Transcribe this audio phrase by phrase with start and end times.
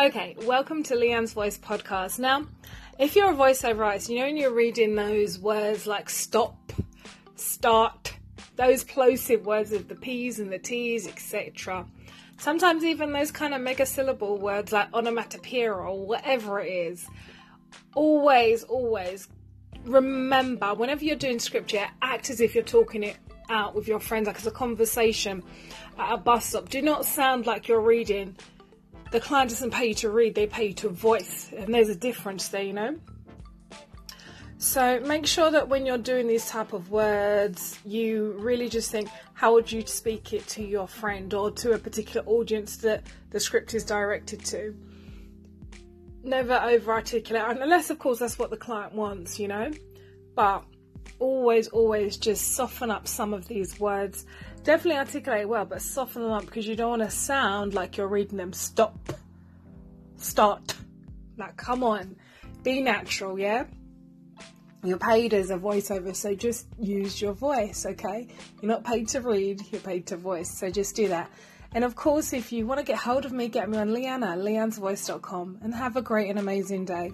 [0.00, 2.18] Okay, welcome to Leanne's Voice podcast.
[2.18, 2.46] Now,
[2.98, 6.72] if you're a voiceover artist, you know when you're reading those words like stop,
[7.34, 8.14] start,
[8.56, 11.84] those plosive words with the P's and the T's, etc.
[12.38, 17.06] Sometimes even those kind of mega syllable words like onomatopoeia or whatever it is.
[17.94, 19.28] Always, always
[19.84, 23.18] remember whenever you're doing scripture, act as if you're talking it
[23.50, 25.42] out with your friends, like as a conversation
[25.98, 26.70] at a bus stop.
[26.70, 28.34] Do not sound like you're reading
[29.10, 31.94] the client doesn't pay you to read, they pay you to voice, and there's a
[31.94, 32.96] difference there, you know.
[34.58, 39.08] So make sure that when you're doing these type of words, you really just think,
[39.32, 43.40] how would you speak it to your friend or to a particular audience that the
[43.40, 44.76] script is directed to?
[46.22, 49.70] Never over articulate, unless of course that's what the client wants, you know.
[50.34, 50.64] But
[51.20, 54.26] always, always just soften up some of these words
[54.64, 58.08] definitely articulate well, but soften them up because you don't want to sound like you're
[58.08, 58.52] reading them.
[58.52, 59.12] Stop.
[60.16, 60.74] Start.
[61.36, 62.16] Like, come on.
[62.62, 63.64] Be natural, yeah?
[64.82, 68.28] You're paid as a voiceover, so just use your voice, okay?
[68.60, 71.30] You're not paid to read, you're paid to voice, so just do that.
[71.72, 74.36] And of course, if you want to get hold of me, get me on Leanna,
[74.36, 77.12] leannesvoice.com, and have a great and amazing day.